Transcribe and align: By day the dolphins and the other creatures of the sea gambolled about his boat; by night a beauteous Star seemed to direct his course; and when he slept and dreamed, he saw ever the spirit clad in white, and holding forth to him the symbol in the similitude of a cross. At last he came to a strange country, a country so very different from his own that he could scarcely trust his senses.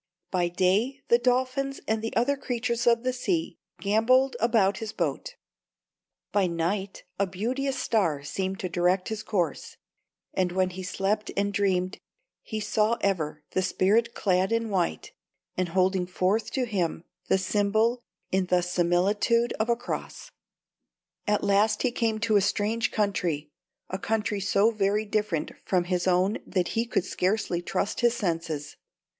By 0.31 0.47
day 0.47 1.03
the 1.09 1.19
dolphins 1.19 1.79
and 1.87 2.01
the 2.01 2.15
other 2.15 2.35
creatures 2.35 2.87
of 2.87 3.03
the 3.03 3.13
sea 3.13 3.59
gambolled 3.79 4.35
about 4.39 4.79
his 4.79 4.93
boat; 4.93 5.35
by 6.31 6.47
night 6.47 7.03
a 7.19 7.27
beauteous 7.27 7.77
Star 7.77 8.23
seemed 8.23 8.59
to 8.61 8.67
direct 8.67 9.09
his 9.09 9.21
course; 9.21 9.77
and 10.33 10.53
when 10.53 10.71
he 10.71 10.81
slept 10.81 11.29
and 11.37 11.53
dreamed, 11.53 11.99
he 12.41 12.59
saw 12.59 12.97
ever 13.01 13.43
the 13.51 13.61
spirit 13.61 14.15
clad 14.15 14.51
in 14.51 14.71
white, 14.71 15.11
and 15.55 15.69
holding 15.69 16.07
forth 16.07 16.49
to 16.53 16.65
him 16.65 17.03
the 17.27 17.37
symbol 17.37 18.01
in 18.31 18.47
the 18.47 18.63
similitude 18.63 19.53
of 19.59 19.69
a 19.69 19.75
cross. 19.75 20.31
At 21.27 21.43
last 21.43 21.83
he 21.83 21.91
came 21.91 22.17
to 22.21 22.37
a 22.37 22.41
strange 22.41 22.89
country, 22.91 23.51
a 23.87 23.99
country 23.99 24.39
so 24.39 24.71
very 24.71 25.05
different 25.05 25.51
from 25.63 25.83
his 25.83 26.07
own 26.07 26.39
that 26.47 26.69
he 26.69 26.87
could 26.87 27.05
scarcely 27.05 27.61
trust 27.61 27.99
his 28.01 28.15
senses. 28.15 28.75